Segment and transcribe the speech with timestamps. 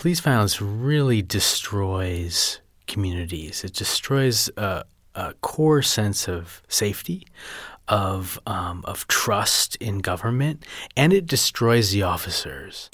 [0.00, 3.62] police violence really destroys communities.
[3.62, 4.84] It destroys a,
[5.14, 7.26] a core sense of safety,
[7.86, 10.64] of um, of trust in government,
[10.96, 12.88] and it destroys the officers.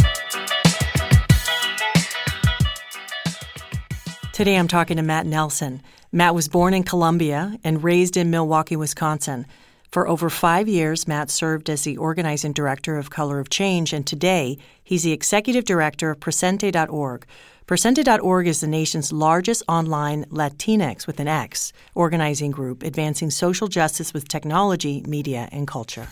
[4.33, 5.83] Today I'm talking to Matt Nelson.
[6.11, 9.47] Matt was born in Colombia and raised in Milwaukee, Wisconsin.
[9.90, 14.06] For over five years, Matt served as the organizing director of Color of Change, and
[14.06, 17.27] today he's the executive director of Presente.org.
[17.66, 24.14] Presente.org is the nation's largest online Latinx with an X organizing group advancing social justice
[24.14, 26.06] with technology, media, and culture.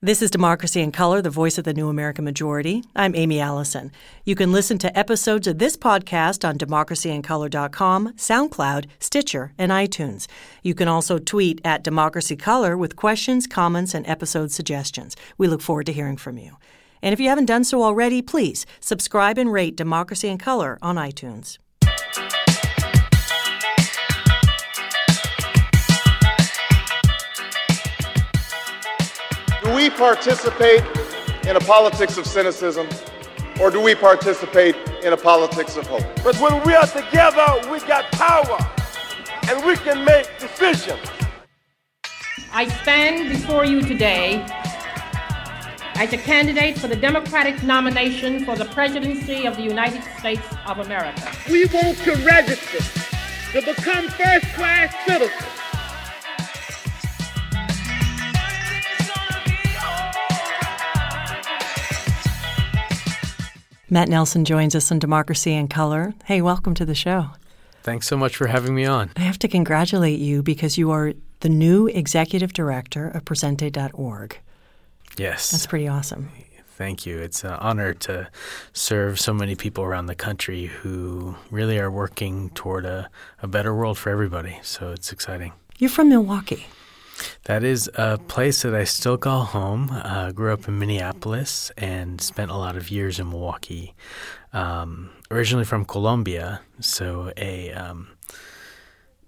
[0.00, 2.84] This is Democracy in Color, the voice of the new American majority.
[2.94, 3.90] I'm Aimee Allison.
[4.24, 10.28] You can listen to episodes of this podcast on democracyincolor.com, SoundCloud, Stitcher, and iTunes.
[10.62, 15.16] You can also tweet at Democracy Color with questions, comments, and episode suggestions.
[15.36, 16.58] We look forward to hearing from you.
[17.02, 20.94] And if you haven't done so already, please subscribe and rate Democracy in Color on
[20.94, 21.58] iTunes.
[29.88, 30.84] We participate
[31.46, 32.86] in a politics of cynicism
[33.58, 36.04] or do we participate in a politics of hope?
[36.22, 38.58] But when we are together, we got power
[39.48, 41.00] and we can make decisions.
[42.52, 44.44] I stand before you today
[45.94, 50.80] as a candidate for the Democratic nomination for the presidency of the United States of
[50.80, 51.32] America.
[51.48, 52.80] We want to register
[53.52, 55.67] to become first class citizens.
[63.90, 66.12] Matt Nelson joins us on Democracy in Color.
[66.26, 67.30] Hey, welcome to the show.
[67.82, 69.10] Thanks so much for having me on.
[69.16, 74.38] I have to congratulate you because you are the new executive director of Presente.org.
[75.16, 75.50] Yes.
[75.50, 76.30] That's pretty awesome.
[76.76, 77.18] Thank you.
[77.18, 78.28] It's an honor to
[78.74, 83.08] serve so many people around the country who really are working toward a,
[83.42, 84.58] a better world for everybody.
[84.62, 85.52] So it's exciting.
[85.78, 86.66] You're from Milwaukee.
[87.44, 89.90] That is a place that I still call home.
[89.90, 93.94] Uh, grew up in Minneapolis and spent a lot of years in Milwaukee.
[94.52, 98.08] Um, originally from Colombia, so a um,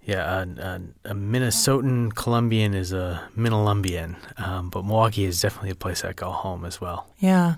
[0.03, 0.81] yeah, a, a,
[1.11, 6.31] a, Minnesotan Colombian is a Minnelumbian, um, but Milwaukee is definitely a place I call
[6.31, 7.07] home as well.
[7.19, 7.55] Yeah,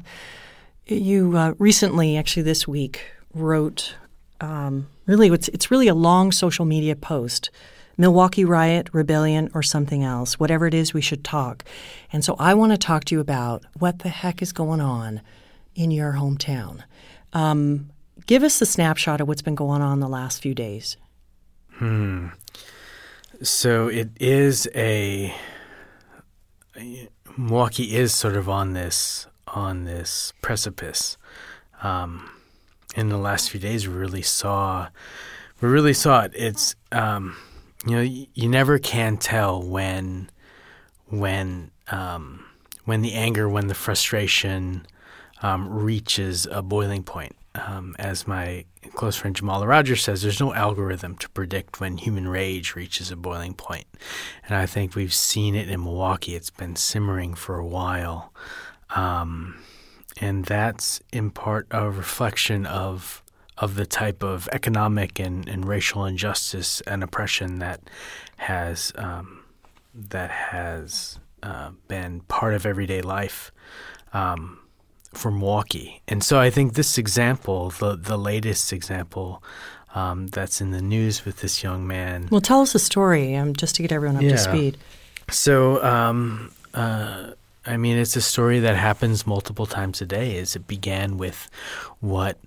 [0.86, 3.96] you uh, recently, actually this week, wrote
[4.42, 7.50] um, really it's it's really a long social media post
[7.98, 10.40] Milwaukee riot, rebellion, or something else.
[10.40, 11.64] Whatever it is, we should talk.
[12.12, 15.22] And so I want to talk to you about what the heck is going on
[15.76, 16.84] in your hometown.
[17.34, 17.90] Um,
[18.26, 20.98] give us a snapshot of what's been going on the last few days.
[21.74, 22.28] Hmm.
[23.42, 25.34] So it is a
[27.38, 31.18] Milwaukee is sort of on this on this precipice.
[31.82, 32.30] Um,
[32.96, 34.90] in the last few days, we really saw
[35.62, 36.32] we really saw it.
[36.36, 37.36] It's um,
[37.86, 40.30] you know you, never can tell when
[41.08, 42.46] when um,
[42.86, 44.86] when the anger when the frustration
[45.42, 47.36] um, reaches a boiling point.
[47.56, 52.28] Um, as my close friend Jamala Rogers says there's no algorithm to predict when human
[52.28, 53.86] rage reaches a boiling point.
[53.92, 54.04] point.
[54.48, 56.36] And I think we've seen it in Milwaukee.
[56.36, 58.34] It's been simmering for a while.
[58.96, 59.64] Um,
[60.20, 63.23] and that's in part a reflection of
[63.58, 67.82] of the type of economic and, and racial injustice and oppression that
[68.38, 69.44] has um,
[69.94, 73.52] that has uh, been part of everyday life
[74.14, 74.60] um,
[75.14, 76.02] for Milwaukee.
[76.08, 79.44] And so I think this example, the the latest example
[79.96, 82.28] um, that's in the news with this young man.
[82.32, 84.32] Well, tell us a story, um, just to get everyone up Yeah.
[84.32, 84.78] to speed.
[85.30, 87.32] So, um, uh,
[87.66, 90.38] I mean, it's a story that happens multiple times a day.
[90.40, 91.50] As it began with
[92.00, 92.40] what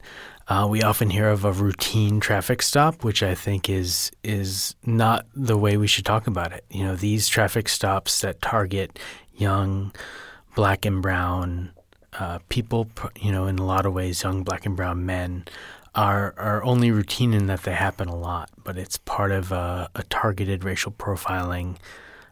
[0.49, 5.27] uh, we often hear of a routine traffic stop, which I think is is not
[5.34, 6.65] the way we should talk about it.
[6.71, 8.99] You know, these traffic stops that target
[9.35, 9.93] young
[10.55, 11.73] black and brown
[12.19, 12.88] uh, people,
[13.20, 15.47] you know, in a lot of ways, young black and brown men
[15.97, 19.91] are are only routine in that they happen a lot, but it's part of a,
[19.97, 21.76] a targeted racial profiling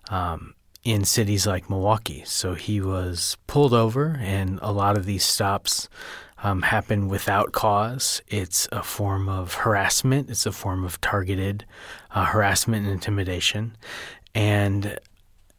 [0.09, 0.55] um,
[0.85, 2.23] in cities like Milwaukee.
[2.27, 5.89] So he was pulled over, and a lot of these stops
[6.45, 8.21] um, happen without cause.
[8.29, 10.29] It's a form of harassment.
[10.31, 11.65] It's a form of targeted
[12.11, 13.77] uh, harassment and intimidation,
[14.35, 14.99] and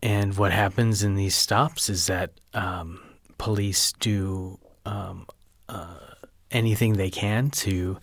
[0.03, 3.01] and what happens in these stops is that um,
[3.39, 5.25] police do um,
[5.67, 5.97] uh,
[6.51, 7.97] anything they can to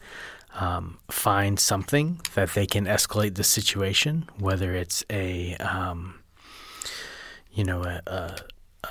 [0.54, 6.20] um, find something that they can escalate the situation, whether it's a um,
[7.52, 8.36] you know a, a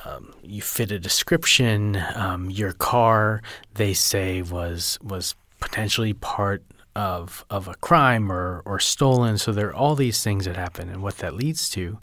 [0.05, 2.01] um, you fit a description.
[2.15, 3.41] Um, your car,
[3.73, 6.63] they say, was was potentially part
[6.95, 9.37] of of a crime or or stolen.
[9.37, 11.99] So there are all these things that happen, and what that leads to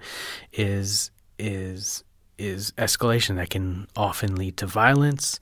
[0.52, 2.05] is is
[2.38, 5.41] is escalation that can often lead to violence,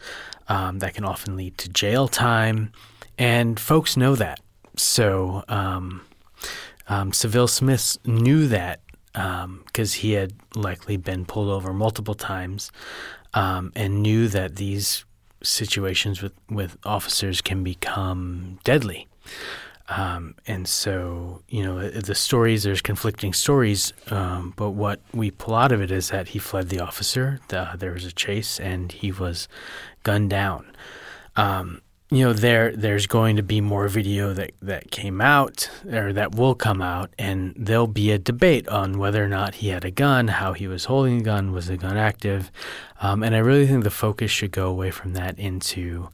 [0.49, 2.72] um, that can often lead to jail time,
[3.19, 4.40] and folks know that.
[4.76, 6.02] So um,
[6.88, 8.81] um, Sylville Smith knew that
[9.16, 12.70] because um, he had likely been pulled over multiple times
[13.32, 15.06] um, and knew that these
[15.42, 19.08] situations with, with officers can become deadly.
[19.88, 25.54] Um, and so, you know, the stories, there's conflicting stories, um, but what we pull
[25.54, 28.92] out of it is that he fled the officer, the, there was a chase, and
[28.92, 29.48] he was
[30.02, 30.66] gunned down.
[31.36, 31.80] Um,
[32.11, 36.35] you know there there's going to be more video that that came out or that
[36.35, 39.91] will come out and there'll be a debate on whether or not he had a
[39.91, 42.50] gun how he was holding a gun was the gun active.
[43.00, 46.08] Um, and i really think the focus should go away from that into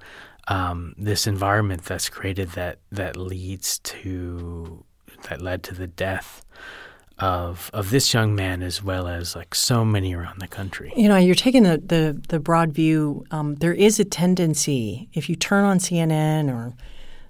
[0.49, 4.85] um, this environment that's created that that leads to
[5.29, 6.45] that led to the death
[7.23, 10.93] of of this young man as well as like so many around the country.
[10.97, 13.25] You know, you're taking the the, the broad view.
[13.31, 16.75] Um, there is a tendency if you turn on CNN or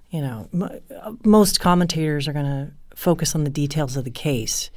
[0.09, 0.81] you know m-
[1.23, 4.71] most commentators are going to focus on the details of the case,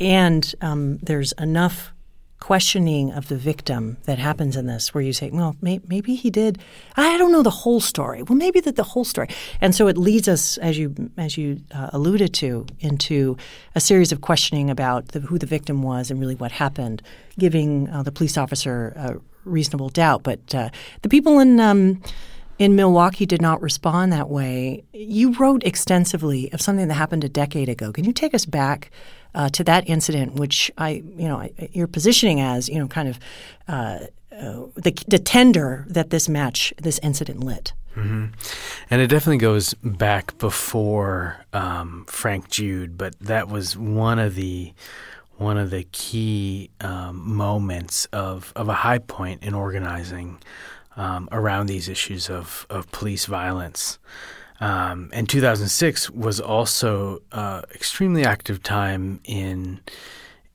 [0.00, 1.93] and um, there's enough
[2.40, 6.30] questioning of the victim that happens in this, where you say, well, may- maybe he
[6.30, 6.58] did.
[6.96, 8.22] I don't know the whole story.
[8.22, 9.28] Well, maybe that the whole story,
[9.60, 13.36] and so it leads us, as you as you uh, alluded to, into
[13.74, 17.02] a series of questioning about the, who the victim was and really what happened,
[17.38, 20.22] giving uh, the police officer a reasonable doubt.
[20.22, 20.68] But uh,
[21.02, 22.02] the people in um,
[22.58, 24.84] in Milwaukee did not respond that way.
[24.92, 27.92] You wrote extensively of something that happened a decade ago.
[27.92, 28.90] Can you take us back
[29.34, 33.18] uh, to that incident, which I, you know, you're positioning as, you know, kind of
[33.68, 33.98] uh,
[34.32, 37.72] uh, the, the tender that this match, this incident lit?
[37.96, 38.26] Mm-hmm.
[38.90, 44.72] And it definitely goes back before um, Frank Jude, but that was one of the
[45.36, 50.38] one of the key um, moments of, of a high point in organizing
[50.96, 53.98] um, around these issues of, of police violence.
[54.60, 59.80] Um, and 2006 was also uh, extremely active time in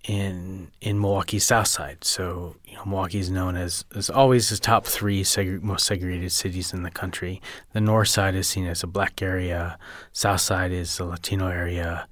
[0.10, 2.04] in in Milwaukee's South Side.
[2.04, 6.32] So you know, Milwaukee is known as as always the top three seg- most segregated
[6.32, 7.42] cities in the country.
[7.74, 9.78] The North Side is seen as a black area.
[10.14, 12.08] South Side is the Latino area,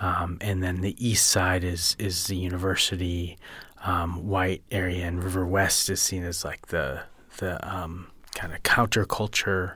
[0.00, 3.38] um, and then the East Side is is the university
[3.84, 7.02] um, white area, and River West is seen as like the
[7.38, 9.74] the um, kind of counterculture,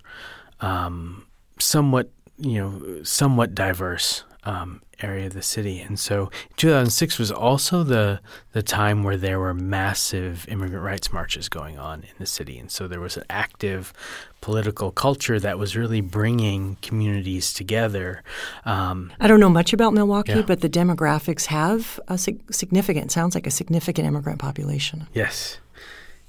[0.61, 1.27] um,
[1.63, 5.81] somewhat you know somewhat diverse um, area of the city.
[5.81, 8.21] And so 2006 was also the
[8.53, 12.59] the time where there were massive immigrant rights marches going on in the city.
[12.59, 13.93] And so there was an active
[14.41, 18.23] political culture that was really bringing communities together.
[18.65, 20.43] Um, I don't know much about Milwaukee, yeah.
[20.43, 25.07] but the demographics have a sig- significant, sounds like a significant immigrant population.
[25.13, 25.59] Yes.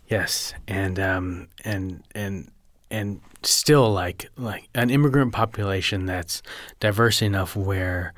[0.10, 2.52] Yes, and um, and and
[2.92, 6.42] and still like like an immigrant population that's
[6.80, 8.14] diverse enough where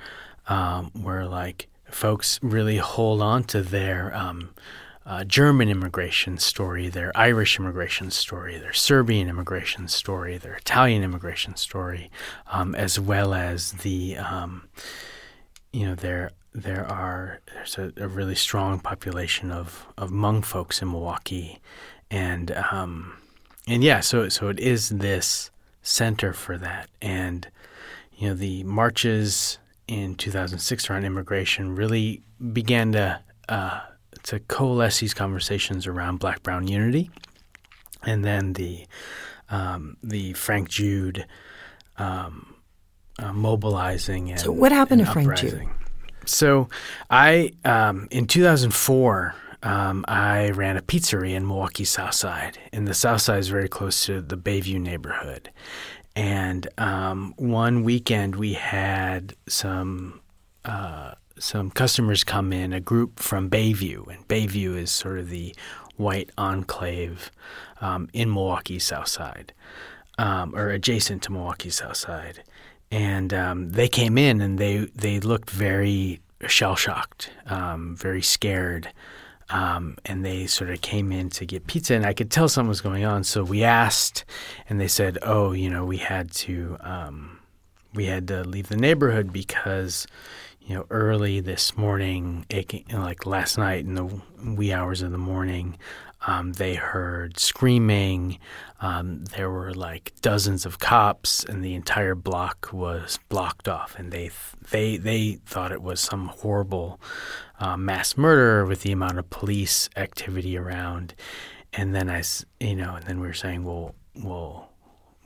[0.48, 4.50] um, where like folks really hold on to their um,
[5.06, 11.56] uh, German immigration story, their Irish immigration story, their Serbian immigration story, their Italian immigration
[11.56, 12.10] story,
[12.52, 14.68] um, as well as the um,
[15.72, 20.82] you know their there are there's a, a, really strong population of, of Hmong folks
[20.82, 21.60] in Milwaukee,
[22.10, 23.18] and um,
[23.68, 27.48] and yeah, so so it is this center for that, and
[28.16, 32.22] you know the marches in 2006 around immigration really
[32.54, 33.20] began to
[33.50, 33.82] uh,
[34.24, 37.10] to coalesce these conversations around Black Brown unity,
[38.04, 38.86] and then the
[39.50, 41.26] um, the Frank Jude.
[41.98, 42.52] Um,
[43.18, 45.66] uh, mobilizing and so what happened to Frank Jude?
[46.26, 46.70] So,
[47.10, 52.94] I um, in 2004, um, I ran a pizzeria in Milwaukee South Side, and the
[52.94, 55.50] South Side is very close to the Bayview neighborhood.
[56.16, 60.22] And um, one weekend we had some
[60.64, 65.54] uh, some customers come in, a group from Bayview, and Bayview is sort of the
[65.98, 67.32] white enclave
[67.82, 69.52] um, in Milwaukee South Side,
[70.18, 72.44] um, or adjacent to Milwaukee South Side
[72.92, 78.90] and um, they came in and they they looked very shell shocked, um, very scared,
[79.50, 82.70] um, and they sort of came in to get pizza, and I could tell something
[82.70, 83.24] was going on.
[83.24, 84.26] So we asked,
[84.70, 87.40] and they said, "Oh, you know, we had to." Um,
[87.94, 90.06] we had to leave the neighborhood because
[90.60, 92.46] you know early this morning,
[92.92, 95.78] like last night in the wee hours of the morning,
[96.28, 98.40] um, they heard screaming.
[98.82, 103.96] Um, there were like dozens of cops, and the entire block was blocked off.
[103.98, 104.32] And they
[104.72, 107.00] they they thought it was some horrible
[107.60, 111.14] uh, mass murder with the amount of police activity around.
[111.74, 112.24] And then I,
[112.60, 114.70] you know, and then we were saying, well, well,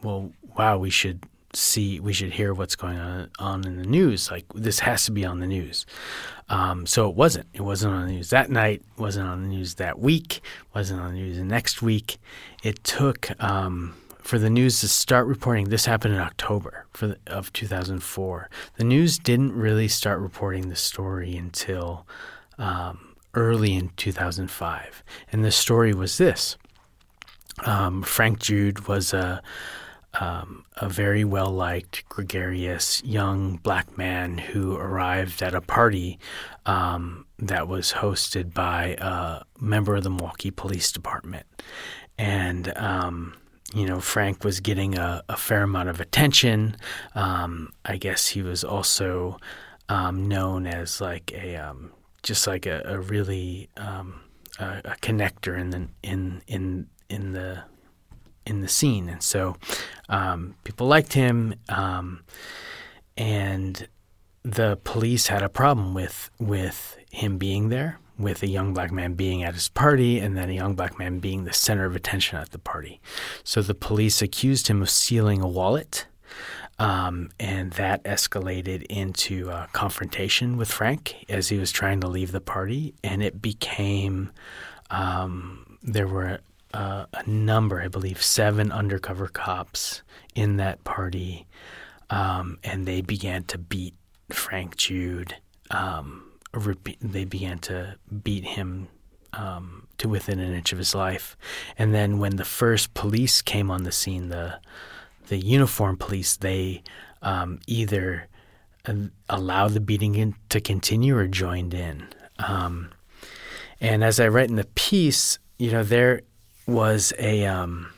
[0.02, 4.32] well, wow, we should see, we should hear what's going on on in the news.
[4.32, 5.86] Like this has to be on the news.
[6.50, 7.48] Um, so it wasn't.
[7.54, 8.82] It wasn't on the news that night.
[8.98, 10.42] wasn't on the news that week.
[10.74, 12.18] wasn't on the news the next week.
[12.64, 13.96] It took um,
[14.30, 15.70] for the news to start reporting.
[15.70, 18.48] This happened in October the, of 2004.
[18.76, 22.06] The news didn't really start reporting the story until
[22.60, 26.58] um, early in 2005, and the story was this:
[27.66, 29.42] um, Frank Jude was a
[30.20, 36.20] um, a very well liked, gregarious young black man who arrived at a party
[36.68, 41.48] um, that was hosted by a member of the Milwaukee Police Department.
[42.18, 43.34] And, um,
[43.74, 46.76] you know, Frank was getting a, a fair amount of attention.
[47.16, 49.38] Um, I guess he was also
[49.88, 51.92] um, known as like a, um,
[52.24, 54.04] just like a, a really, a,
[54.60, 57.64] a connector in the, in, in, in the
[58.50, 59.56] in the scene, and so
[60.10, 62.24] um, people liked him, um,
[63.16, 63.88] and
[64.44, 69.14] the police had a problem with with him being there, with a young black man
[69.14, 72.38] being at his party, and then a young black man being the center of attention
[72.38, 73.00] at the party.
[73.44, 76.06] So the police accused him of stealing a wallet.
[76.78, 82.32] Um, and that escalated into a confrontation with Frank as he was trying to leave
[82.32, 84.32] the party, and it became
[84.90, 86.40] um, there were
[86.74, 90.04] uh, a number, I believe, seven undercover cops
[90.36, 91.48] in that party,
[92.10, 93.96] um, and they began to beat
[94.30, 95.36] Frank Jude.
[95.72, 96.29] Um,
[97.02, 98.88] they began to beat him
[99.34, 101.38] um, to within an inch of his life.
[101.78, 104.60] And then when the first police came on the scene, the
[105.28, 106.82] the uniform police, they
[107.22, 108.28] um, either
[108.86, 108.94] uh,
[109.30, 112.08] allowed the beating in, to continue or joined in.
[112.40, 112.90] Um,
[113.80, 116.22] and as I write in the piece, you know, there
[116.66, 117.92] was a um,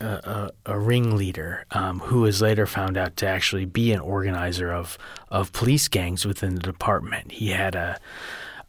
[0.00, 4.96] a, a, ringleader um, who was later found out to actually be an organizer of
[5.28, 7.32] of police gangs within the department.
[7.32, 7.98] He had a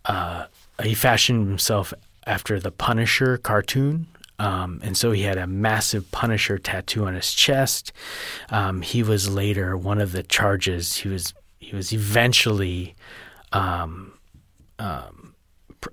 [0.06, 0.46] uh,
[0.82, 1.94] he fashioned himself
[2.26, 4.08] after the Punisher cartoon.
[4.40, 7.92] Um, and so he had a massive Punisher tattoo on his chest.
[8.50, 10.98] Um, he was later one of the charges.
[10.98, 12.96] He was he was eventually
[13.52, 14.14] um,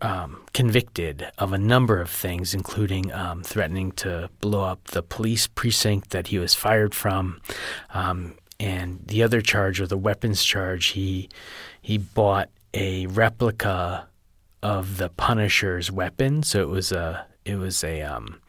[0.01, 5.47] um convicted of a number of things, including um, threatening to blow up the police
[5.47, 7.41] precinct that he was fired from.
[7.95, 11.29] Um, and the other charge, or the weapons charge, he
[11.81, 14.09] he bought a replica
[14.63, 16.43] of the Punisher's weapon.
[16.43, 18.41] So it was a it was a um,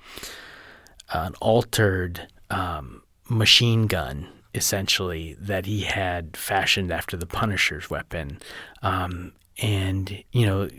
[1.13, 8.39] an altered um, machine gun essentially that he had fashioned after the Punisher's weapon.
[8.81, 10.69] Um, and you know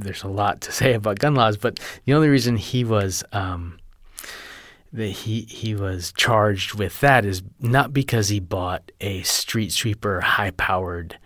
[0.00, 3.78] there's a lot to say about gun laws, but the only reason he was um,
[4.92, 10.20] that he he was charged with that is not because he bought a street sweeper
[10.20, 11.18] high powered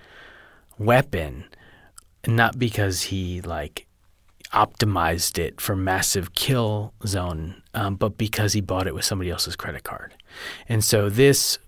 [0.79, 1.45] weapon,
[2.27, 3.87] not because he like
[4.53, 9.57] optimized it for massive kill zone, um, but because he bought it with somebody else's
[9.57, 10.15] credit card,
[10.69, 11.59] and so this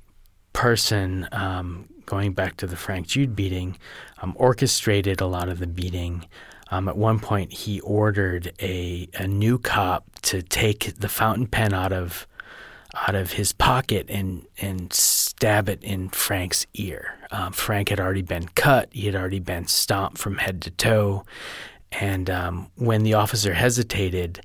[0.52, 1.28] person.
[1.32, 3.78] Um, going back to the Frank Jude beating,
[4.20, 6.26] um, orchestrated a lot of the beating,
[6.72, 11.74] um, at one point, he ordered a, a new cop to take the fountain pen
[11.74, 12.26] out of
[13.06, 17.18] out of his pocket and and stab it in Frank's ear.
[17.30, 21.26] Um, Frank had already been cut; he had already been stomped from head to toe.
[21.92, 24.40] And um, when the officer hesitated,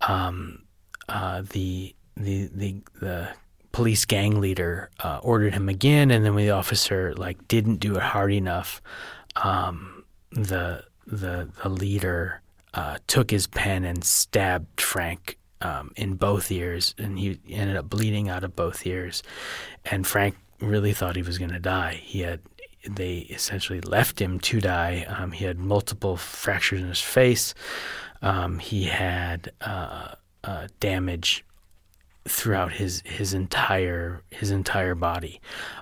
[0.00, 0.64] um,
[1.08, 3.28] uh, the, the the the
[3.70, 6.10] police gang leader uh, ordered him again.
[6.10, 8.82] And then when the officer like didn't do it hard enough,
[9.36, 12.40] um, the the the leader
[12.74, 17.88] uh, took his pen and stabbed Frank um, in both ears, and he ended up
[17.88, 19.22] bleeding out of both ears.
[19.84, 21.94] And Frank really thought he was going to die.
[21.94, 22.40] He had
[22.88, 25.04] they essentially left him to die.
[25.08, 27.54] Um, he had multiple fractures in his face.
[28.22, 31.44] Um, he had uh, uh, damage
[32.26, 35.40] throughout his his entire his entire body.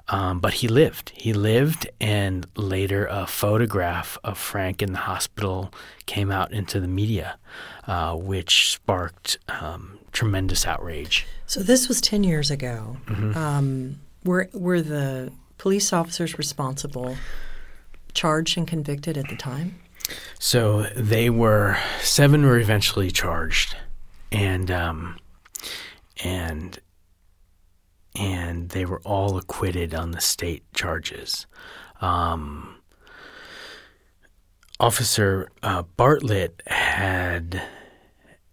[0.09, 1.13] Um, but he lived.
[1.15, 5.73] He lived, and later a photograph of Frank in the hospital
[6.07, 7.39] came out into the media,
[7.87, 11.27] uh, which sparked um, tremendous outrage.
[11.47, 12.97] So this was ten years ago.
[13.07, 13.37] Mm-hmm.
[13.37, 17.17] Um, were were the police officers responsible
[18.15, 19.79] charged and convicted at the time?
[20.39, 23.77] So they were seven were eventually charged,
[24.31, 25.19] and um,
[26.23, 26.79] and
[28.19, 31.47] and they were all acquitted on the state charges.
[32.01, 32.77] Um,
[34.81, 37.63] Officer uh, Bartlett had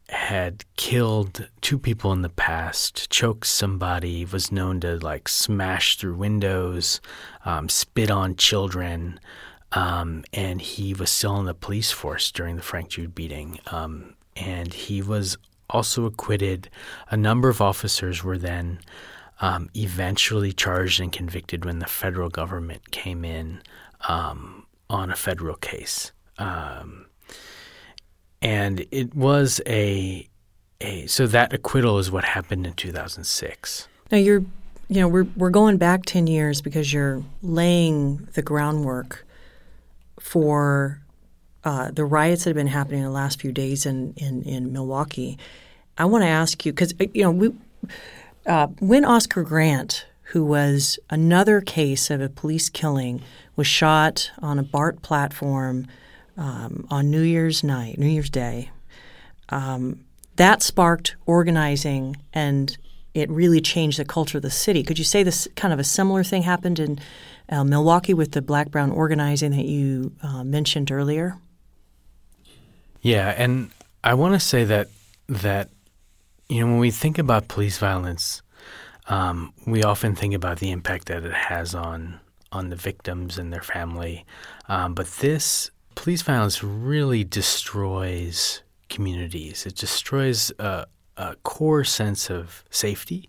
[0.09, 6.15] had killed two people in the past, choked somebody, was known to like smash through
[6.15, 7.01] windows,
[7.45, 9.19] um, spit on children,
[9.71, 13.59] um, and he was still in the police force during the Frank Jude beating.
[13.67, 15.37] Um, and he was
[15.69, 16.69] also acquitted.
[17.09, 18.79] A number of officers were then
[19.41, 23.61] um, eventually charged and convicted when the federal government came in
[24.07, 26.11] um, on a federal case.
[26.37, 27.07] Um,
[28.41, 30.27] and it was a,
[30.81, 33.87] a so that acquittal is what happened in 2006.
[34.11, 34.43] Now you're,
[34.89, 39.25] you know, we're we're going back ten years because you're laying the groundwork
[40.19, 41.02] for
[41.63, 44.73] uh, the riots that have been happening in the last few days in in, in
[44.73, 45.37] Milwaukee.
[45.97, 47.53] I want to ask you because you know we
[48.45, 53.21] uh, when Oscar Grant, who was another case of a police killing,
[53.55, 55.87] was shot on a BART platform
[56.37, 58.71] um, on New Year's night, New Year's Day.
[59.49, 60.03] Um,
[60.35, 62.75] that sparked organizing and
[63.13, 64.81] it really changed the culture of the city.
[64.81, 66.99] Could you say this kind of a similar thing happened in
[67.49, 71.37] uh, Milwaukee with the black brown organizing that you uh, mentioned earlier?
[73.03, 73.69] Yeah, and
[74.01, 74.87] I want to say that
[75.27, 75.69] that
[76.47, 78.41] you know when we think about police violence,
[79.07, 82.21] um, we often think about the impact that it has on
[82.53, 84.25] on the victims and their family,
[84.69, 89.65] um, but this police violence really destroys communities.
[89.65, 90.85] It destroys a,
[91.17, 93.27] a core sense of safety,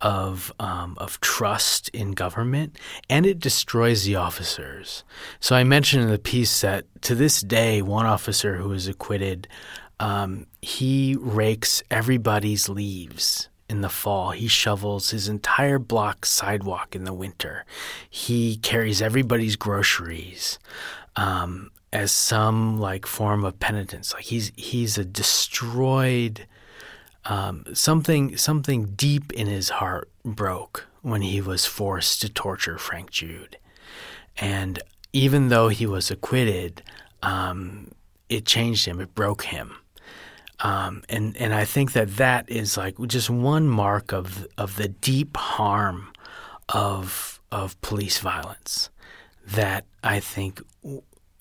[0.00, 5.04] of um, of trust in government, and it destroys the officers.
[5.40, 9.48] So I mentioned in the piece that to this day, one officer who was acquitted,
[10.00, 14.32] um, he rakes everybody's leaves in the fall.
[14.32, 17.64] He shovels his entire block sidewalk in the winter.
[18.10, 20.58] He carries everybody's groceries.
[21.16, 24.12] Um, as some like form of penitence.
[24.12, 26.46] Like he's he's a destroyed
[27.26, 33.10] um, something something deep in his heart broke when he was forced to torture Frank
[33.10, 33.56] Jude,
[34.36, 34.82] and
[35.12, 36.82] even though he was acquitted,
[37.22, 37.92] um,
[38.28, 39.00] it changed him.
[39.00, 39.76] It broke him.
[40.60, 44.88] Um, and and I think that that is like just one mark of of the
[44.88, 46.12] deep harm
[46.68, 48.90] of of police violence
[49.46, 50.62] that I think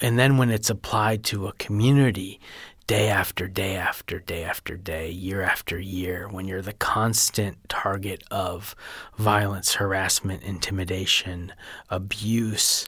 [0.02, 2.40] and then when it's applied to a community,
[2.88, 8.24] day after day after day after day, year after year, when you're the constant target
[8.30, 8.76] of
[9.18, 11.54] violence, harassment, intimidation,
[11.90, 12.88] abuse,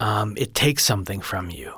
[0.00, 1.72] um, it takes something from you.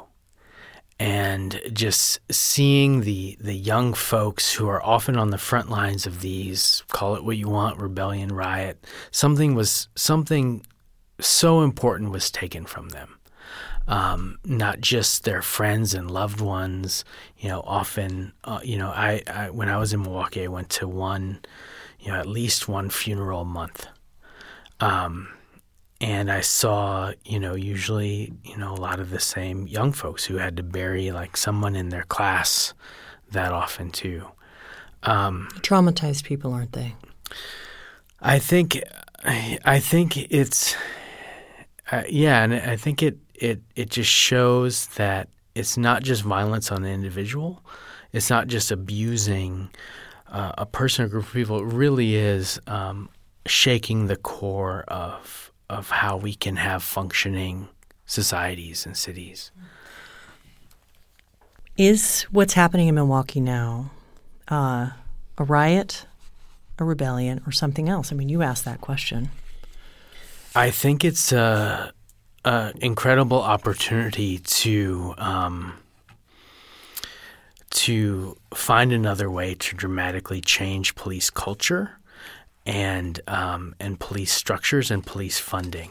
[1.01, 6.21] And just seeing the the young folks who are often on the front lines of
[6.21, 10.67] these, call it what you want, rebellion, riot, something was something
[11.21, 13.18] so important was taken from them
[13.89, 17.05] um, not just their friends and loved ones.
[17.39, 20.69] You know, often, uh, you know, I, I, when I was in Milwaukee, I went
[20.71, 21.41] to one,
[21.99, 23.87] you know, at least one funeral a month.
[24.79, 25.29] Um,
[26.01, 30.27] and I saw, you know, usually, you know, a lot of the same young folks
[30.27, 32.75] who had to bury like someone in their class
[33.33, 34.29] that often too.
[35.03, 36.95] Um, Traumatized people, aren't they?
[38.21, 38.81] I think,
[39.25, 40.77] I think it's,
[41.91, 46.71] uh, yeah, and I think it it it just shows that it's not just violence
[46.71, 47.65] on the individual.
[48.13, 49.71] It's not just abusing
[50.29, 51.59] uh, a person or group of people.
[51.61, 53.09] It really is um,
[53.47, 57.69] shaking the core of of how we can have functioning
[58.07, 59.51] societies and cities.
[61.77, 63.91] Is what's happening in Milwaukee now
[64.49, 64.91] uh,
[65.37, 66.07] a riot,
[66.79, 68.11] a rebellion, or something else?
[68.11, 69.31] I mean, you asked that question.
[70.55, 71.93] I think it's a
[72.45, 75.75] uh, incredible opportunity to um,
[77.71, 81.99] to find another way to dramatically change police culture
[82.65, 85.91] and um, and police structures and police funding.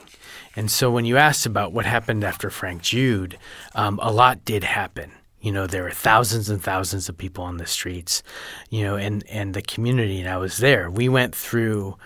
[0.55, 3.38] And so, when you asked about what happened after Frank Jude,
[3.75, 5.12] um, a lot did happen.
[5.41, 8.23] You know, there were thousands and thousands of people on the streets.
[8.69, 10.89] You know, and and the community, and I was there.
[10.89, 11.97] We went through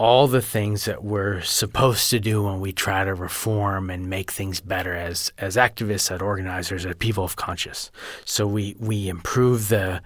[0.00, 4.30] all the things that we're supposed to do when we try to reform and make
[4.30, 7.90] things better as as activists, as organizers, as people of conscience.
[8.24, 10.00] So we we improve the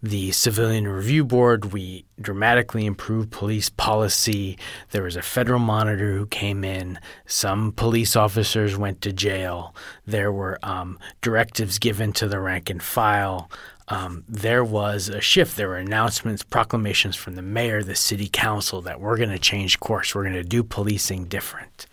[0.00, 1.72] the Civilian Review Board.
[1.72, 4.58] We dramatically improved police policy.
[4.90, 7.00] There was a federal monitor who came in.
[7.26, 9.74] Some police officers went to jail.
[10.06, 13.50] There were um, directives given to the rank and file.
[13.88, 15.56] Um, there was a shift.
[15.56, 19.80] There were announcements, proclamations from the mayor, the city council that we're going to change
[19.80, 20.14] course.
[20.14, 21.86] We're going to do policing different.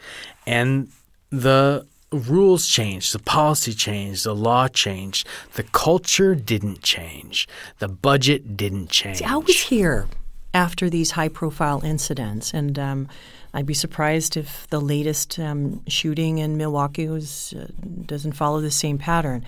[0.46, 0.90] And
[1.30, 7.48] the rules changed, the policy changed, the law changed, the culture didn't change,
[7.80, 9.18] the budget didn't change.
[9.18, 10.08] See, I was here
[10.54, 13.08] after these high profile incidents, and um,
[13.54, 17.68] I'd be surprised if the latest um, shooting in Milwaukee was, uh,
[18.06, 19.46] doesn't follow the same pattern.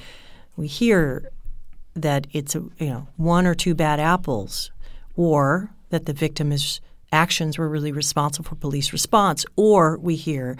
[0.55, 1.31] We hear
[1.95, 4.71] that it's you know one or two bad apples,
[5.15, 10.57] or that the victim's actions were really responsible for police response, or we hear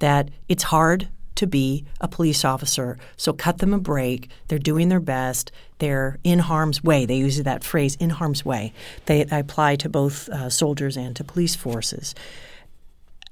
[0.00, 2.98] that it's hard to be a police officer.
[3.16, 4.28] So cut them a break.
[4.48, 5.50] They're doing their best.
[5.78, 7.06] They're in harm's way.
[7.06, 8.72] They use that phrase, in harm's way.
[9.06, 12.14] They apply to both uh, soldiers and to police forces.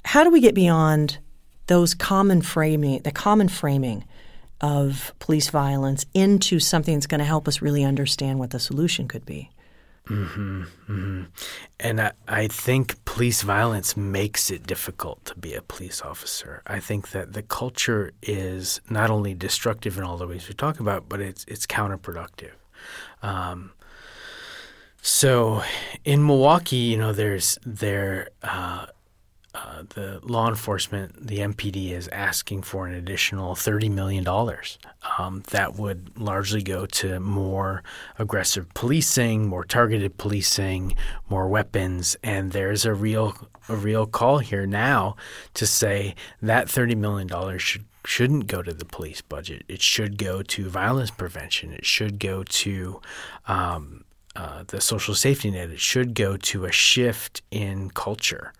[0.04, 1.18] How do we get beyond
[1.66, 4.04] those common framing, the common framing
[4.60, 9.08] of police violence into something that's going to help us really understand what the solution
[9.08, 9.50] could be?
[10.08, 11.22] Mm-hmm, mm-hmm.
[11.78, 16.62] And I, I think police violence makes it difficult to be a police officer.
[16.66, 20.80] I think that the culture is not only destructive in all the ways we talk
[20.80, 22.52] about, but it's it's counterproductive.
[23.22, 23.72] Um,
[25.00, 25.62] so
[26.04, 28.86] in Milwaukee, you know, there's there uh,
[29.52, 34.26] uh, the law enforcement, the MPD, is asking for an additional $30 million.
[35.18, 37.82] Um, that would largely go to more
[38.18, 40.94] aggressive policing, more targeted policing,
[41.28, 42.16] more weapons.
[42.22, 43.34] And there's a real,
[43.68, 45.16] a real call here now
[45.54, 49.62] to say that $30 million should shouldn't go to the police budget.
[49.68, 51.74] It should go to violence prevention.
[51.74, 52.98] It should go to
[53.46, 55.68] um, uh, the social safety net.
[55.68, 58.54] It should go to a shift in culture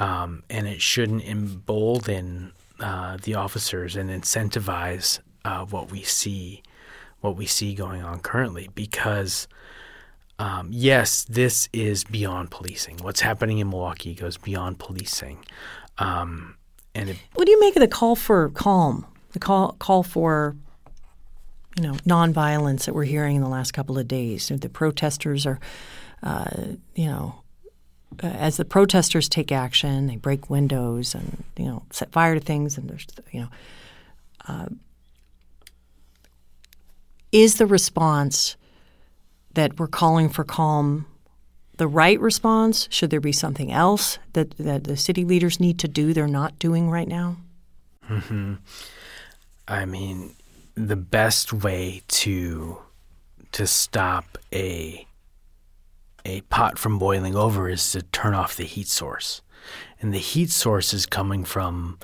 [0.00, 6.62] um, and it shouldn't embolden uh, the officers and incentivize uh, what we see,
[7.20, 8.70] what we see going on currently.
[8.74, 9.46] Because
[10.38, 12.96] um, yes, this is beyond policing.
[13.02, 15.44] What's happening in Milwaukee goes beyond policing.
[15.98, 16.56] Um,
[16.94, 19.06] and it, what do you make of the call for calm?
[19.32, 20.56] The call call for
[21.76, 24.48] you know nonviolence that we're hearing in the last couple of days.
[24.48, 25.60] The protesters are,
[26.22, 26.50] uh,
[26.94, 27.42] you know,
[28.22, 32.40] uh, as the protesters take action, they break windows and you know set fire to
[32.40, 33.48] things, and there's you know,
[34.48, 34.66] uh,
[37.32, 38.56] is the response
[39.54, 41.06] that we're calling for calm
[41.76, 42.88] the right response?
[42.90, 46.58] Should there be something else that that the city leaders need to do they're not
[46.58, 47.36] doing right now?
[48.08, 48.54] Mm-hmm.
[49.68, 50.34] I mean,
[50.74, 52.78] the best way to
[53.52, 55.06] to stop a
[56.24, 59.42] a pot from boiling over is to turn off the heat source.
[60.00, 61.98] And the heat source is coming from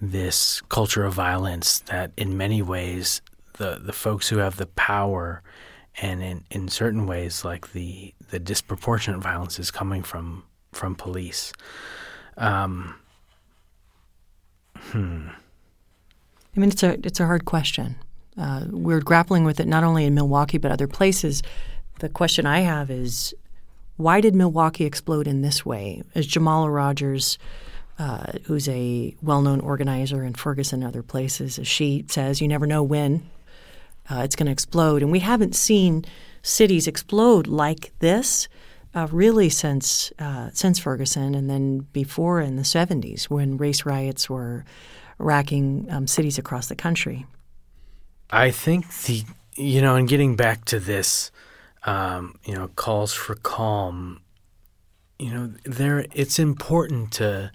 [0.00, 3.22] this culture of violence that, in many ways,
[3.58, 5.42] the, the folks who have the power
[6.00, 11.52] and in, in certain ways, like the, the disproportionate violence is coming from, from police.
[12.36, 12.94] Um,
[14.76, 15.28] hmm.
[16.56, 17.96] I mean, it's a, it's a hard question.
[18.36, 21.42] Uh, we're grappling with it not only in Milwaukee, but other places.
[21.98, 23.34] The question I have is
[23.96, 26.02] why did Milwaukee explode in this way?
[26.14, 27.38] As Jamala Rogers,
[27.98, 32.48] uh, who's a well known organizer in Ferguson and other places, as she says, you
[32.48, 33.28] never know when
[34.10, 35.02] uh, it's going to explode.
[35.02, 36.04] And we haven't seen
[36.42, 38.48] cities explode like this.
[38.94, 44.28] Uh, really, since uh, since Ferguson, and then before in the '70s, when race riots
[44.28, 44.66] were
[45.16, 47.24] racking um, cities across the country.
[48.30, 49.24] I think the
[49.56, 51.30] you know, and getting back to this,
[51.84, 54.20] um, you know, calls for calm.
[55.18, 57.52] You know, there it's important to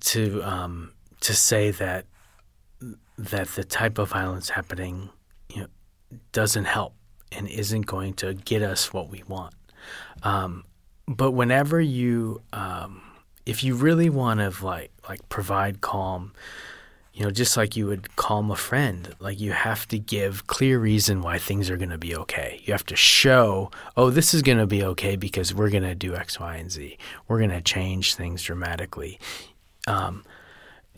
[0.00, 2.06] to um, to say that
[3.18, 5.10] that the type of violence happening,
[5.52, 5.68] you know,
[6.32, 6.94] doesn't help
[7.32, 9.54] and isn't going to get us what we want.
[10.22, 10.64] Um,
[11.06, 13.02] but whenever you, um,
[13.46, 16.32] if you really want to like like provide calm,
[17.12, 20.78] you know, just like you would calm a friend, like you have to give clear
[20.78, 22.60] reason why things are going to be okay.
[22.64, 25.94] You have to show, oh, this is going to be okay because we're going to
[25.94, 26.96] do X, Y, and Z.
[27.26, 29.18] We're going to change things dramatically.
[29.86, 30.24] Um,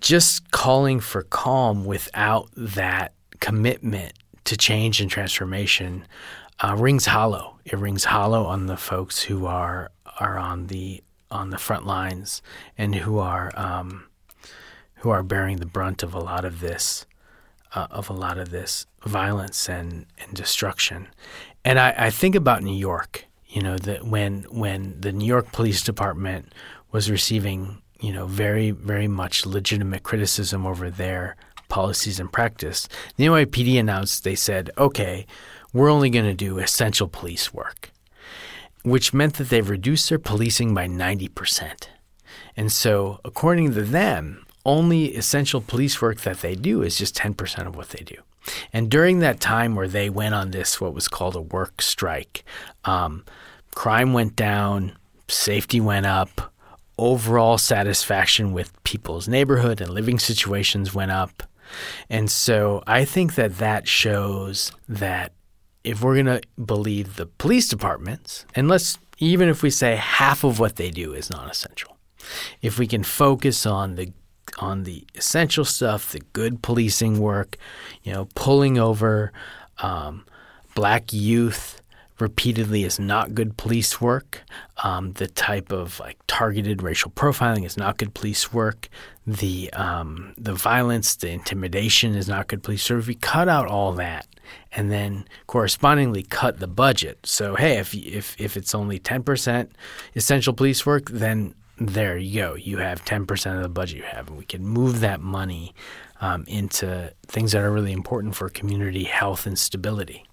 [0.01, 4.13] just calling for calm without that commitment
[4.45, 6.07] to change and transformation
[6.61, 7.59] uh, rings hollow.
[7.65, 12.43] It rings hollow on the folks who are are on the on the front lines
[12.77, 14.05] and who are um,
[15.03, 17.07] who are bearing the brunt of a lot of this,
[17.75, 21.09] uh, of a lot of this violence and, and destruction.
[21.65, 25.51] And I, I think about New York, you know, that when when the New York
[25.51, 26.55] Police Department
[26.93, 31.35] was receiving, you know, very, very much legitimate criticism over their
[31.69, 35.27] policies and practice, the NYPD announced they said, okay,
[35.73, 37.91] we're only going to do essential police work,
[38.85, 41.89] which meant that they've reduced their policing by 90%.
[42.57, 47.67] And so, according to them, only essential police work that they do is just 10%
[47.67, 48.17] of what they do.
[48.73, 52.45] And during that time where they went on this, what was called a work strike,
[52.85, 53.25] um,
[53.75, 54.97] crime went down,
[55.29, 56.53] safety went up,
[56.99, 61.43] overall satisfaction with people's neighborhood and living situations went up.
[62.11, 65.33] And so I think that that shows that
[65.85, 70.45] if we're going to believe the police departments, and let's even if we say half
[70.45, 71.97] of what they do is non essential,
[72.61, 74.13] if we can focus on the
[74.59, 77.57] on the essential stuff, the good policing work,
[78.03, 79.33] you know, pulling over
[79.79, 80.25] um,
[80.75, 81.81] black youth
[82.19, 84.43] repeatedly is not good police work.
[84.85, 88.89] Um, the type of like targeted racial profiling is not good police work.
[89.27, 92.83] The um, the violence, the intimidation is not good police.
[92.83, 94.27] So if we cut out all that
[94.73, 99.73] and then correspondingly cut the budget, so hey, if if if it's only ten percent
[100.15, 101.55] essential police work, then
[101.87, 102.55] there you go.
[102.55, 105.75] You have 10% of the budget you have, and we can move that money
[106.21, 110.25] um, into things that are really important for community health and stability.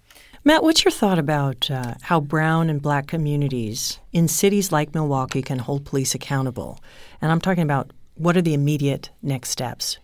[0.42, 5.42] Matt, what's your thought about uh, how brown and black communities in cities like Milwaukee
[5.42, 6.80] can hold police accountable?
[7.20, 9.98] And I'm talking about what are the immediate next steps?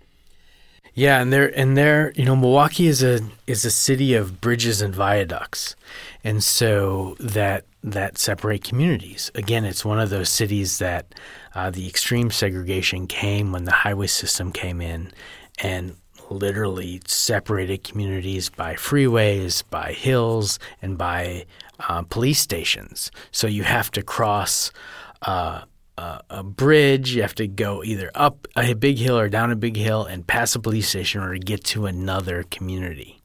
[0.97, 4.81] Yeah, and there and there, you know, Milwaukee is a is a city of bridges
[4.81, 5.77] and viaducts,
[6.25, 9.31] and so that that separate communities.
[9.35, 11.15] Again, it's one of those cities that
[11.55, 15.13] uh, the extreme segregation came when the highway system came in,
[15.59, 15.97] and
[16.31, 21.45] literally separated communities by freeways, by hills, and by
[21.91, 23.11] uh, police stations.
[23.33, 24.73] So you have to cross.
[25.21, 25.63] Uh,
[25.99, 27.15] uh, a bridge.
[27.15, 30.27] You have to go either up a big hill or down a big hill and
[30.27, 33.21] pass a police station order to get to another community.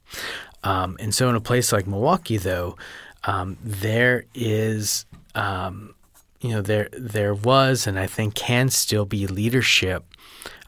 [0.64, 2.78] Um, and so, in a place like Milwaukee, though,
[3.24, 5.06] um, there is,
[5.36, 5.96] um,
[6.40, 10.06] you know, there there was, and I think can still be leadership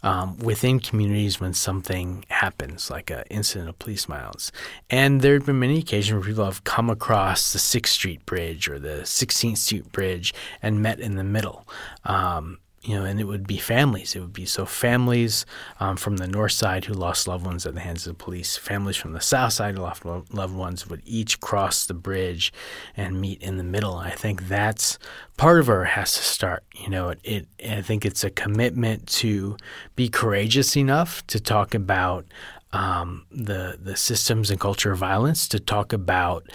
[0.03, 4.51] um, within communities when something happens, like an incident of police violence.
[4.89, 8.67] And there have been many occasions where people have come across the Sixth Street Bridge
[8.67, 11.67] or the 16th Street Bridge and met in the middle.
[12.03, 14.13] Um, you know, and it would be families.
[14.13, 15.45] It would be so families
[15.79, 18.57] um, from the north side who lost loved ones at the hands of the police,
[18.57, 22.51] families from the south side who lost loved ones would each cross the bridge
[22.97, 23.95] and meet in the middle.
[23.95, 24.99] I think that's
[25.37, 26.63] part of where it has to start.
[26.75, 29.55] You know, it, it I think it's a commitment to
[29.95, 32.25] be courageous enough to talk about
[32.73, 36.47] um, the the systems and culture of violence, to talk about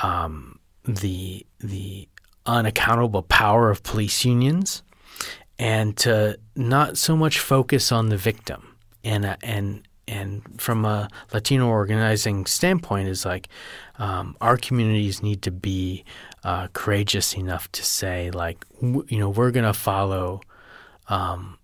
[0.00, 2.06] um, the the
[2.44, 4.82] unaccountable power of police unions
[5.60, 11.08] and to not so much focus on the victim and uh, and and from a
[11.32, 13.46] Latino organizing standpoint is like
[13.98, 16.04] um, our communities need to be
[16.42, 20.40] uh, courageous enough to say like w- you know we're going to follow
[21.08, 21.58] um,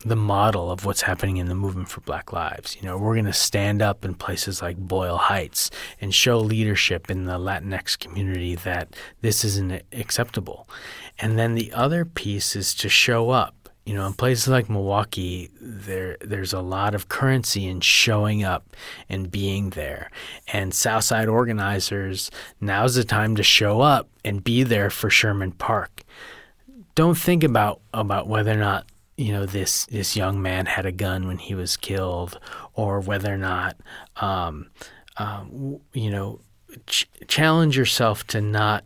[0.00, 2.76] the model of what's happening in the movement for Black Lives.
[2.76, 7.10] You know, we're going to stand up in places like Boyle Heights and show leadership
[7.10, 10.68] in the Latinx community that this isn't acceptable.
[11.18, 13.54] And then the other piece is to show up.
[13.84, 18.76] You know, in places like Milwaukee, there there's a lot of currency in showing up
[19.08, 20.10] and being there.
[20.52, 26.02] And Southside organizers, now's the time to show up and be there for Sherman Park.
[26.94, 28.84] Don't think about about whether or not
[29.16, 32.38] you know this this young man had a gun when he was killed,
[32.74, 33.76] or whether or not
[34.16, 34.68] um,
[35.16, 36.40] um, you know
[36.86, 38.84] ch- challenge yourself to not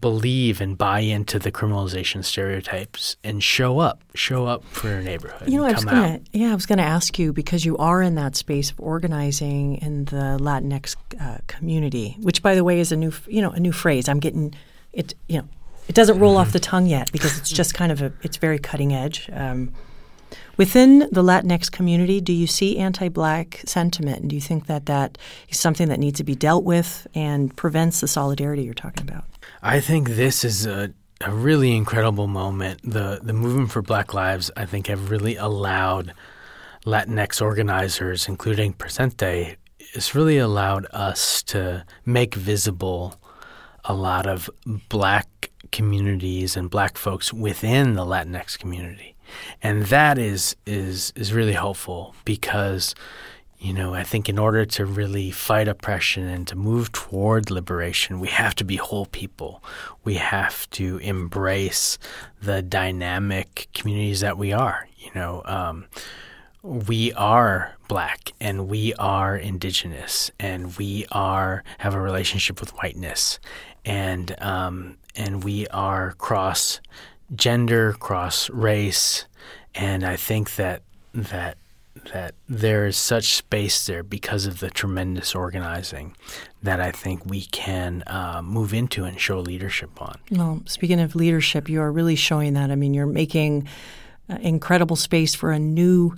[0.00, 5.48] believe and buy into the criminalization stereotypes and show up, show up for your neighborhood.
[5.48, 8.02] You know, I was gonna, yeah, I was going to ask you because you are
[8.02, 12.92] in that space of organizing in the Latinx uh, community, which, by the way, is
[12.92, 14.08] a new, you know, a new phrase.
[14.08, 14.54] I'm getting
[14.92, 15.48] it, you know,
[15.88, 18.58] it doesn't roll off the tongue yet because it's just kind of a it's very
[18.58, 19.30] cutting edge.
[19.32, 19.72] Um,
[20.58, 25.16] within the Latinx community, do you see anti-black sentiment, and do you think that that
[25.48, 29.24] is something that needs to be dealt with and prevents the solidarity you're talking about?
[29.62, 32.80] I think this is a a really incredible moment.
[32.84, 36.14] The the movement for Black Lives, I think, have really allowed
[36.86, 39.56] Latinx organizers, including Presente,
[39.94, 43.16] it's really allowed us to make visible
[43.84, 44.50] a lot of
[44.88, 49.16] black communities and black folks within the Latinx community.
[49.62, 52.94] And that is is is really helpful because
[53.60, 58.20] you know, I think in order to really fight oppression and to move toward liberation,
[58.20, 59.64] we have to be whole people.
[60.04, 61.98] We have to embrace
[62.40, 64.86] the dynamic communities that we are.
[64.96, 65.86] You know, um,
[66.62, 73.40] we are black and we are indigenous and we are have a relationship with whiteness
[73.84, 76.80] and um, and we are cross
[77.34, 79.26] gender, cross race,
[79.74, 80.82] and I think that
[81.14, 81.58] that
[82.12, 86.16] that there is such space there because of the tremendous organizing
[86.62, 90.18] that I think we can uh, move into and show leadership on.
[90.30, 92.70] Well, speaking of leadership, you are really showing that.
[92.70, 93.68] I mean, you're making
[94.30, 96.14] uh, incredible space for a new.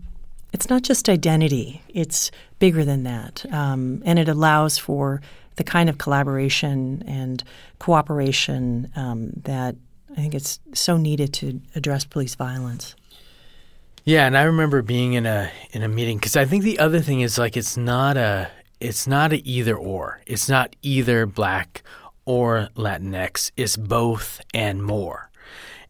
[0.53, 5.21] It's not just identity; it's bigger than that, um, and it allows for
[5.57, 7.43] the kind of collaboration and
[7.79, 9.77] cooperation um, that
[10.13, 12.95] I think it's so needed to address police violence.
[14.05, 17.01] Yeah, and I remember being in a in a meeting because I think the other
[17.01, 20.21] thing is like it's not a it's not a either or.
[20.27, 21.83] It's not either black
[22.25, 23.51] or Latinx.
[23.57, 25.30] It's both and more.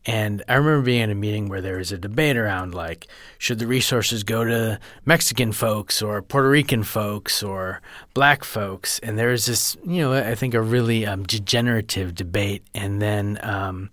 [0.06, 3.06] And I remember being in a meeting where there was a debate around like,
[3.38, 7.82] should the resources go to Mexican folks or Puerto Rican folks or
[8.14, 8.98] black folks?
[9.00, 12.64] And there was this, you know, I think a really um, degenerative debate.
[12.74, 13.90] And then, um,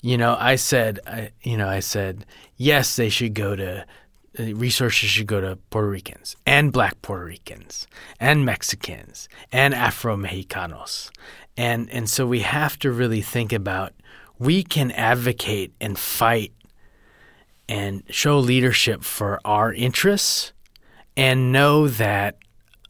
[0.00, 3.86] you know, I said, I, you know, I said, yes, they should go to
[4.38, 7.88] uh, resources should go to Puerto Ricans and Black Puerto Ricans
[8.20, 11.10] and Mexicans and Afro Mexicanos,
[11.56, 13.92] and and so we have to really think about
[14.40, 16.52] we can advocate and fight
[17.68, 20.52] and show leadership for our interests
[21.16, 22.36] and know that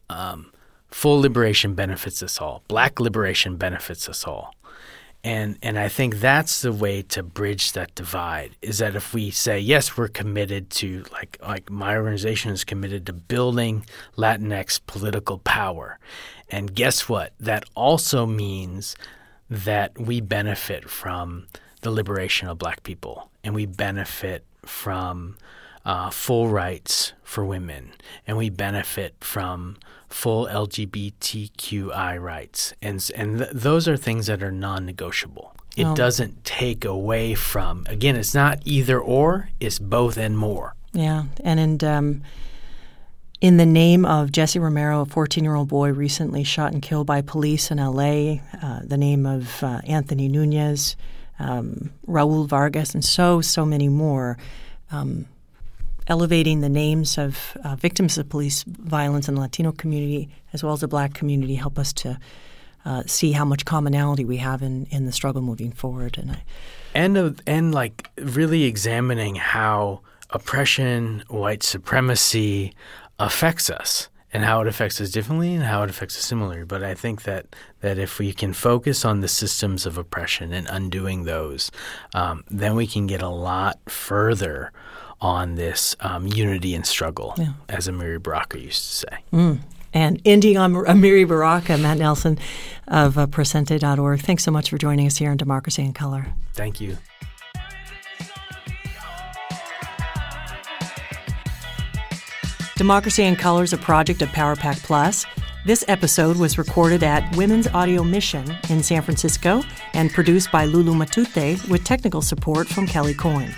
[0.09, 0.51] um,
[0.87, 2.63] full liberation benefits us all.
[2.67, 4.55] Black liberation benefits us all
[5.23, 9.29] and and I think that's the way to bridge that divide is that if we
[9.29, 13.85] say yes we're committed to like like my organization is committed to building
[14.17, 15.99] Latinx political power
[16.49, 18.95] and guess what that also means
[19.51, 21.45] that we benefit from
[21.81, 25.37] the liberation of black people and we benefit from
[25.83, 27.91] uh, full rights for women
[28.25, 29.75] and we benefit from
[30.13, 35.55] full LGBTQI rights, and and th- those are things that are non-negotiable.
[35.75, 35.95] It oh.
[35.95, 37.85] doesn't take away from.
[37.87, 40.75] Again, it's not either or; it's both and more.
[40.91, 42.23] Yeah, and in um,
[43.41, 47.71] in the name of Jesse Romero, a 14-year-old boy recently shot and killed by police
[47.71, 48.41] in L.A.
[48.61, 50.95] Uh, the name of uh, Anthony Nunez,
[51.39, 54.37] um, Raul Vargas, and so so many more.
[54.91, 55.25] Um,
[56.07, 60.73] elevating the names of uh, victims of police violence in the Latino community as well
[60.73, 62.19] as the black community help us to
[62.83, 66.17] uh, see how much commonality we have in, in the struggle moving forward.
[66.17, 66.43] And I,
[66.93, 70.01] and uh, and like really examining how
[70.31, 72.73] oppression, white supremacy
[73.21, 76.63] affects us and how it affects us differently and how it affects us similarly.
[76.63, 77.47] But I think that
[77.81, 81.71] that if we can focus on the systems of oppression and undoing those,
[82.13, 84.71] um, then we can get a lot further
[85.19, 87.53] on this um, unity and struggle, yeah.
[87.69, 89.23] as Amiri Baraka used to say.
[89.31, 89.59] Mm.
[89.93, 92.39] And ending on Amiri Baraka, Matt Nelson
[92.87, 94.21] of uh, Presente.org.
[94.21, 96.27] Thanks so much for joining us here on Democracy in Color.
[96.53, 96.97] Thank you.
[102.81, 105.23] Democracy in Color is a project of PowerPAC Plus.
[105.67, 109.61] This episode was recorded at Women's Audio Mission in San Francisco
[109.93, 113.53] and produced by Lulu Matute with technical support from Kelly Coyne.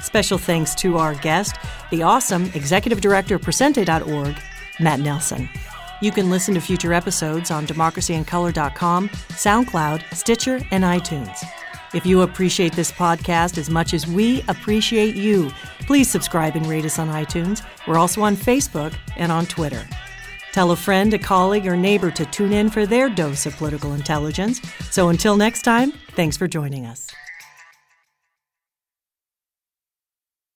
[0.00, 1.56] Special thanks to our guest,
[1.90, 4.34] the awesome Executive Director of Presente.org,
[4.80, 5.46] Matt Nelson.
[6.00, 11.38] You can listen to future episodes on democracyincolor.com, SoundCloud, Stitcher, and iTunes.
[11.94, 15.50] If you appreciate this podcast as much as we appreciate you,
[15.86, 17.62] please subscribe and rate us on iTunes.
[17.86, 19.86] We're also on Facebook and on Twitter.
[20.52, 23.94] Tell a friend, a colleague, or neighbor to tune in for their dose of political
[23.94, 24.60] intelligence.
[24.90, 27.10] So until next time, thanks for joining us.